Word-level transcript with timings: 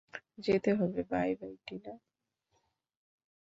যেতে 0.39 0.71
হবে 0.73 1.01
bye, 1.11 1.29
bye, 1.39 1.53
Tina. 1.67 1.93